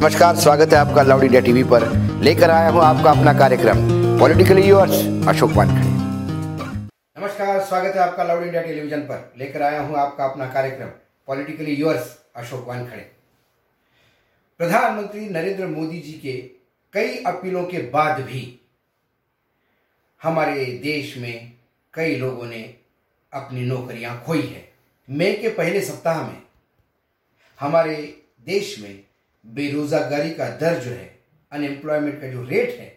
[0.00, 1.84] नमस्कार, स्वागत है आपका लाउड इंडिया टीवी पर।
[2.24, 3.80] लेकर आया हूँ आपका अपना कार्यक्रम,
[4.18, 4.92] पॉलिटिकली यूर्स
[5.28, 5.88] अशोक वानखड़े।
[7.20, 10.86] नमस्कार, स्वागत है आपका लाउड इंडिया टेलीविज़न पर। लेकर आया हूँ आपका अपना कार्यक्रम,
[11.28, 13.02] पॉलिटिकली यूर्स अशोक वानखड़े।
[14.60, 16.32] प्रधानमंत्री नरेंद्र मोदी जी के
[16.92, 18.42] कई अपीलों के बाद भी
[20.20, 21.52] हमारे देश में
[21.94, 22.62] कई लोगों ने
[23.32, 24.64] अपनी नौकरियाँ खोई है।
[25.08, 26.42] मई के पहले सप्ताह में
[27.58, 27.96] हमारे
[28.46, 29.09] देश में
[29.44, 31.08] बेरोजगारी का दर जो है
[31.52, 32.96] अनएम्प्लॉयमेंट का जो रेट है,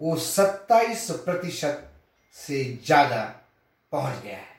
[0.00, 1.90] वो 27 प्रतिशत
[2.36, 3.22] से ज़्यादा
[3.92, 4.56] पहुँच गया है।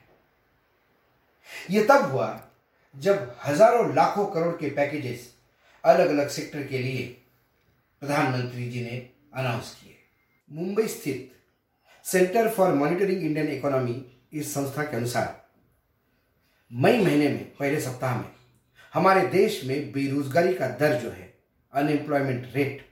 [1.70, 2.28] ये तब हुआ
[2.94, 5.32] जब हज़ारों लाखों करोड़ के पैकेजेस
[5.84, 7.04] अलग अलग सेक्टर के लिए
[8.02, 8.96] प्रधानमंत्री जी ने
[9.34, 9.96] अनाउंस किए।
[10.50, 11.30] मुंबई स्थित
[12.06, 15.38] centre for monitoring Indian economy इस संस्था के अनुसार
[16.70, 18.28] मई महीने में, पहले सप्ताह में
[18.94, 21.32] हमारे देश में बेरोजगारी का दर जो है
[21.72, 22.86] अनएम्प्लॉयमेंट रेट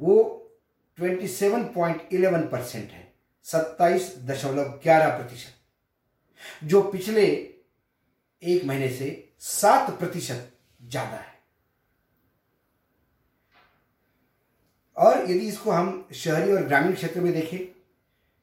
[0.00, 0.14] वो
[0.98, 3.12] 27.11 परसेंट है,
[3.46, 5.52] सत्ताईस दशमलव ग्यारह प्रतिशत,
[6.64, 7.24] जो पिछले
[8.42, 11.30] एक महीने से सात प्रतिशत ज़्यादा है।
[14.96, 17.58] और यदि इसको हम शहरी और ग्रामीण क्षेत्र में देखें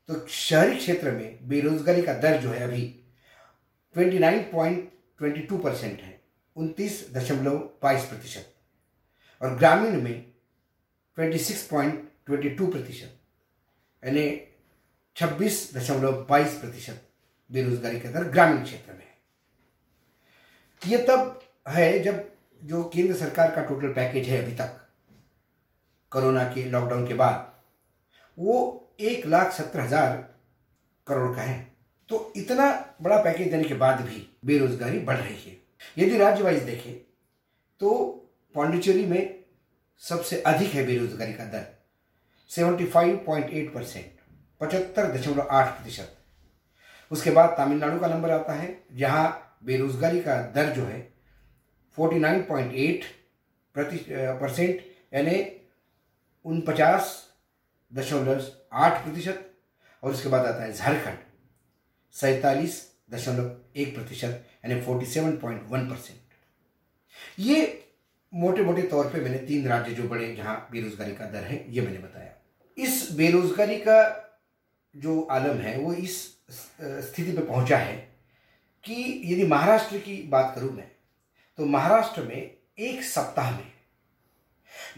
[0.09, 2.83] तो शहरी क्षेत्र में बेरोजगारी का दर जो है अभी
[3.95, 6.18] 29.22 परसेंट है।
[6.59, 8.53] उनतीस दशमलव बाईस प्रतिशत
[9.41, 10.25] और ग्रामीण में
[11.17, 13.11] 26.22 प्रतिशत,
[14.03, 14.25] यानी
[15.15, 17.05] छब्बीस दशमलव बाईस प्रतिशत
[17.51, 19.17] बेरोजगारी का दर ग्रामीण क्षेत्र में है।
[20.81, 22.27] ये तब है जब
[22.61, 24.75] जो केंद्र सरकार का टोटल पैकेज है अभी तक,
[26.11, 27.51] कोरोना के लॉकडाउन के बाद,
[28.37, 28.55] वो
[29.01, 30.17] एक लाख सत्तर हज़ार
[31.07, 31.57] करोड़ का है।
[32.09, 35.57] तो इतना बड़ा पैकेज देने के बाद भी बेरोजगारी बढ़ रही है।
[35.97, 36.93] यदि राज्य वाइज देखें
[37.81, 37.89] तो
[38.55, 39.43] पांडिचेरी में
[40.01, 41.65] सबसे अधिक है बेरोजगारी का दर
[42.51, 44.11] 75.8 परसेंट,
[44.61, 46.15] पचहत्तर दशमलव आठ प्रतिशत।
[47.11, 51.01] उसके बाद तमिलनाडु का नंबर आता है, जहाँ बेरोजगारी का दर जो है
[51.97, 53.03] 49.8
[53.75, 54.81] परसेंट
[55.13, 55.37] यानी
[56.45, 57.15] उनपचास
[57.91, 58.41] दशमलव
[58.73, 59.45] आठ प्रतिशत।
[60.03, 61.17] और उसके बाद आता है झारखंड,
[62.15, 66.17] सैतालीस दशमलव एक प्रतिशत, यानी forty seven point one percent
[67.39, 67.85] ये
[68.33, 71.81] मोटे मोटे तौर पे मैंने तीन राज्य जो बड़े जहाँ बेरोजगारी का दर है, ये
[71.81, 72.33] मैंने बताया।
[72.77, 74.01] इस बेरोजगारी का
[74.95, 77.95] जो आलम है, वो इस स्थिति पे पहुँचा है
[78.83, 80.89] कि यदि महाराष्ट्र की बात करूँ मैं
[81.57, 82.35] तो महाराष्ट्र में
[82.79, 83.71] एक सप्ताह में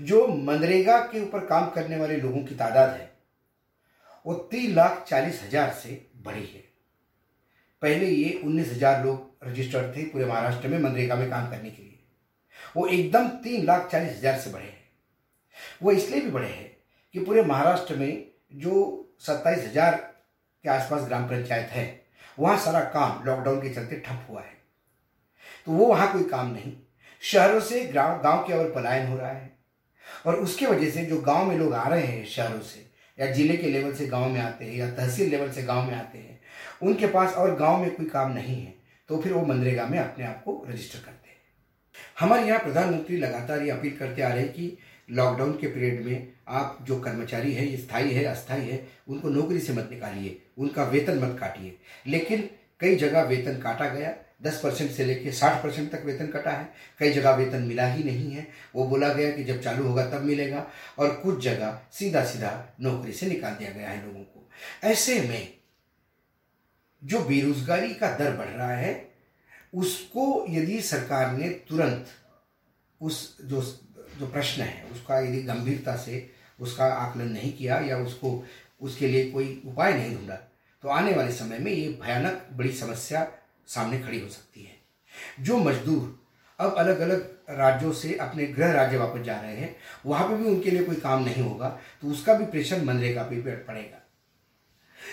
[0.02, 3.12] जो मनरेगा के ऊपर काम करने वाले लोगों की तादाद है,
[4.26, 6.64] वो तीन लाख चालीस हज़ार से बढ़ी है।
[7.82, 11.84] पहले ये उन्नीस हज़ार लोग रजिस्टर्ड थे पूरे महाराष्ट्र में मनरेगा में काम करने के
[11.84, 12.00] लिए।
[12.76, 14.80] वो एकदम तीन लाख चालीस हज़ार से बढ़े हैं।
[15.84, 16.70] वो इसलिए भी बढ़े हैं
[17.16, 18.26] कि पूरे महाराष्ट्र में
[18.56, 22.02] जो सत्ताईस हज़ार के आसपास ग्राम पंचायत है,
[22.40, 24.60] वहाँ सारा काम लॉकडाउन के चलते ठप हुआ है।
[25.66, 26.74] तो वो वहाँ कोई काम नहीं।
[27.24, 29.50] शहरों से गाँव गाँव की ओर पलायन हो रहा है।
[30.26, 32.86] और उसके वजह से जो गाँव में लोग आ रहे हैं शहरों से,
[33.18, 35.96] या ज़िले के लेवल से गाँव में आते हैं, या तहसील लेवल से गाँव में
[35.96, 36.40] आते हैं
[36.84, 38.74] उनके पास और गाँव में कोई काम नहीं है
[39.10, 41.38] तो फिर वो मनरेगा में अपने आप को रजिस्टर करते हैं।
[42.20, 44.78] हमारे यहाँ प्रधानमंत्री लगातार ये अपील करते आ रहे हैं कि
[45.10, 49.74] लॉकडाउन के पीरियड में आप जो कर्मचारी है स्थायी है, अस्थायी है, उनको नौकरी से
[49.74, 51.78] मत निकालिए, उनका वेतन मत काटिए।
[52.08, 52.50] लेकिन
[52.80, 54.14] कई जगह वेतन काटा गया,
[54.44, 56.68] दस परसेंट से लेकर साठ परसेंट तक वेतन कटा है,
[57.00, 60.24] कई जगह वेतन मिला ही नहीं है। वो बोला गया कि जब चालू होगा तब
[60.24, 60.66] मिलेगा,
[61.00, 64.50] और कुछ जगह सीधा सीधा नौकरी से निकाल दिया गया है लोगों को।
[64.84, 65.61] ऐसे में
[67.02, 68.94] जो बेरोजगारी का दर बढ़ रहा है,
[69.74, 72.08] उसको यदि सरकार ने तुरंत
[73.02, 73.62] उस जो
[74.20, 76.30] जो प्रश्न है, उसका यदि गंभीरता से
[76.60, 78.44] उसका आकलन नहीं किया या उसको,
[78.82, 80.36] उसके लिए कोई उपाय नहीं ढूंढा
[80.84, 83.28] तो आने वाले समय में ये भयानक बड़ी समस्या
[83.68, 86.20] सामने खड़ी हो सकती है। जो मजदूर
[86.60, 89.76] अब अलग अलग राज्यों से अपने गृह राज्य वापस जा रहे हैं,
[90.06, 91.70] वहाँ पर भी उनके लिए कोई काम नहीं होगा
[92.02, 94.01] तो उसका भी प्रेशर मनरेगा पे पड़ेगा।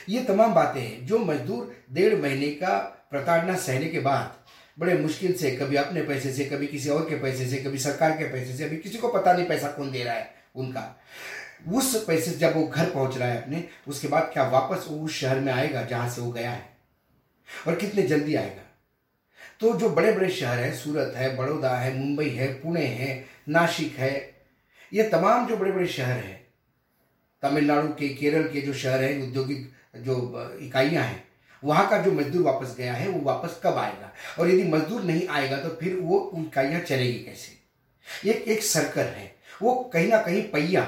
[0.09, 2.79] ये तमाम बातें हैं जो मजदूर डेढ़ महीने का
[3.11, 4.37] प्रताड़ना सहने के बाद
[4.79, 8.11] बड़े मुश्किल से कभी अपने पैसे से, कभी किसी और के पैसे से, कभी सरकार
[8.11, 11.01] के पैसे से, अभी किसी को पता नहीं पैसा कौन दे रहा है उनका।
[11.73, 15.13] उस पैसे जब वो घर पहुँच रहा है अपने, उसके बाद क्या वापस वो उस
[15.13, 16.77] शहर में आएगा जहाँ से वो गया है?
[17.69, 18.63] और कितने जल्दी आएगा?
[19.61, 23.97] तो जो बड़े बड़े शहर हैं, सूरत है, बड़ौदा है, मुंबई है, पुणे है नासिक
[23.97, 24.35] है,
[24.93, 26.47] ये तमाम जो बड़े बड़े शहर हैं,
[27.43, 31.25] तमिलनाडु के, केरल के जो शहर हैं औद्योगिक जो इकाइयाँ हैं,
[31.63, 34.13] वहाँ का जो मजदूर वापस गया है, वो वापस कब आएगा?
[34.39, 37.57] और यदि मजदूर नहीं आएगा तो फिर वो इकाइयाँ चलेगी कैसे?
[38.27, 40.83] एक एक सर्कल है, वो कहीं ना कहीं पहिया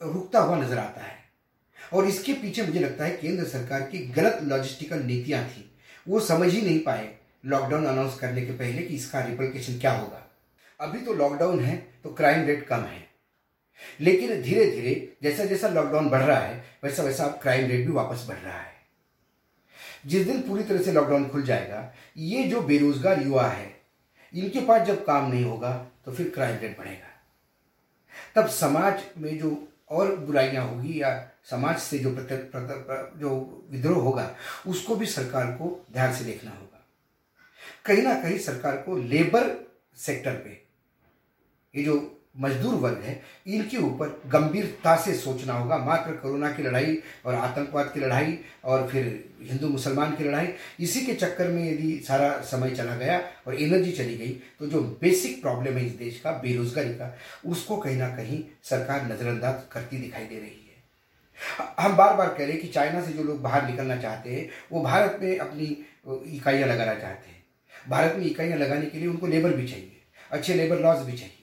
[0.00, 1.16] रुकता हुआ नज़र आता है।
[1.92, 5.70] और इसके पीछे मुझे लगता है केंद्र सरकार की गलत लॉजिस्टिकल नीतियाँ थी,
[6.06, 7.08] वो समझ ही नहीं पाए
[7.46, 10.24] लॉकडाउन अनाउंस करने के पहले कि इसका रिप्लिकेशन क्या होगा।
[10.80, 13.07] अभी तो लॉकडाउन है तो क्राइम रेट कम है।
[14.00, 18.24] लेकिन धीरे धीरे जैसा जैसा लॉकडाउन बढ़ रहा है वैसा वैसा क्राइम रेट भी वापस
[18.28, 18.76] बढ़ रहा है।
[20.06, 23.76] जिस दिन पूरी तरह से लॉकडाउन खुल जाएगा, ये जो बेरोजगार युवा है,
[24.34, 25.72] इनके पास जब काम नहीं होगा
[26.04, 27.06] तो फिर क्राइम रेट बढ़ेगा।
[28.34, 29.56] तब समाज में जो
[29.90, 31.10] और बुराइयाँ होगी या
[31.44, 34.34] समाज से जो जो विद्रोह होगा,
[34.66, 36.84] उसको भी सरकार को ध्यान से देखना होगा।
[37.84, 39.54] कहीं ना कहीं सरकार को लेबर
[39.98, 40.50] सेक्टर पे,
[41.74, 46.98] ये जो मजदूर वर्ग है, इनके ऊपर गंभीरता से सोचना होगा। मात्र कोरोना की लड़ाई
[47.26, 49.06] और आतंकवाद की लड़ाई और फिर
[49.42, 50.48] हिंदू मुसलमान की लड़ाई,
[50.80, 54.80] इसी के चक्कर में यदि सारा समय चला गया और एनर्जी चली गई तो जो
[55.00, 57.14] बेसिक प्रॉब्लम है इस देश का, बेरोजगारी का,
[57.46, 60.56] उसको कहीं ना कहीं सरकार नज़रअंदाज करती दिखाई दे रही है।
[61.78, 64.48] हम बार बार कह रहे हैं कि चाइना से जो लोग बाहर निकलना चाहते हैं,
[64.72, 65.64] वो भारत में अपनी
[66.28, 67.42] इकाइयाँ लगाना चाहते हैं।
[67.88, 69.92] भारत में इकाइयाँ लगाने के लिए उनको लेबर भी चाहिए,
[70.30, 71.37] अच्छे लेबर लॉज भी चाहिए।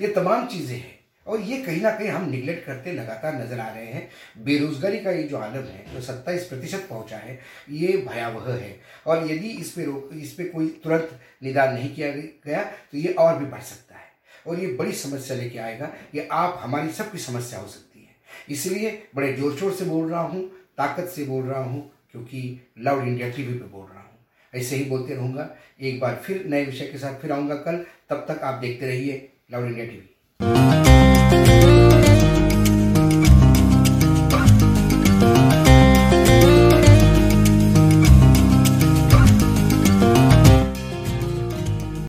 [0.00, 0.92] ये तमाम चीज़ें हैं।
[1.26, 4.08] और ये कहीं ना कहीं हम निगलेक्ट करते लगातार नज़र आ रहे हैं।
[4.44, 7.38] बेरोजगारी का ये जो आलम है, जो सत्ताईस प्रतिशत पहुँचा है,
[7.70, 8.76] ये भयावह है।
[9.06, 13.12] और यदि इस पे रोक, इस पे कोई तुरंत निदान नहीं किया गया तो ये
[13.14, 14.12] और भी बढ़ सकता है।
[14.46, 18.16] और ये बड़ी समस्या लेके आएगा ये आप, हमारी सबकी समस्या हो सकती है।
[18.48, 20.48] इसलिए बड़े ज़ोर शोर से बोल रहा हूँ,
[20.78, 24.18] ताकत से बोल रहा हूँ, क्योंकि लाउड इंडिया टीवी पे बोल रहा हूँ।
[24.52, 28.26] ऐसे ही बोलते रहूँगा। एक बार फिर नए विषय के साथ फिर आऊँगा कल। तब
[28.28, 31.63] तक आप देखते रहिए। Loud India TV